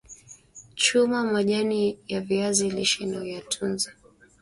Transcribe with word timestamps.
chuma 0.75 1.23
majani 1.23 1.99
ya 2.07 2.21
viazi 2.21 2.69
lishe 2.69 3.05
na 3.05 3.21
uyatunze 3.21 3.89